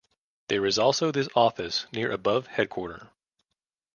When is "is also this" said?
0.65-1.27